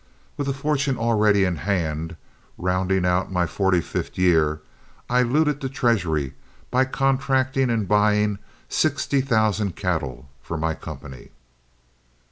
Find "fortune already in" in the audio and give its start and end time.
0.53-1.57